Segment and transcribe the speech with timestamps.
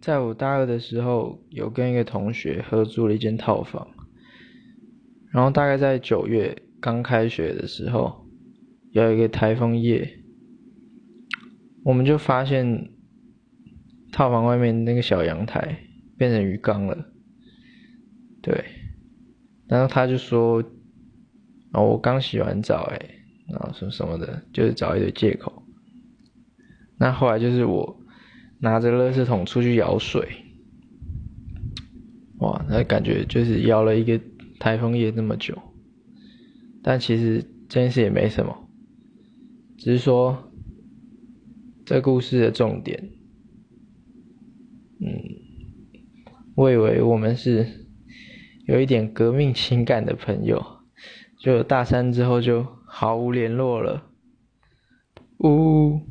[0.00, 3.88] 在我大二的时候，有跟一个同学合租了一间套房，
[5.32, 8.26] 然后大概在九月刚开学的时候，
[8.92, 10.20] 有一个台风夜，
[11.84, 12.90] 我们就发现
[14.12, 15.80] 套房外面那个小阳台
[16.16, 17.06] 变成鱼缸了，
[18.40, 18.64] 对，
[19.66, 20.62] 然后他就说，
[21.72, 22.98] 哦，我刚洗完澡，哎，
[23.48, 25.64] 然后什么什么的，就是找一堆借口。
[26.98, 27.97] 那后来就是我
[28.60, 30.28] 拿着垃圾桶出去舀水，
[32.38, 34.20] 哇，那感觉就是舀了一个
[34.58, 35.56] 台风夜那么久，
[36.82, 38.68] 但其实这件事也没什么，
[39.76, 40.50] 只是说
[41.84, 43.10] 这故事的重点，
[45.00, 45.06] 嗯，
[46.56, 47.86] 我以为我们是
[48.66, 50.60] 有一点革命情感的朋友，
[51.38, 54.10] 就大三之后就毫无联络了，
[55.38, 56.07] 呜。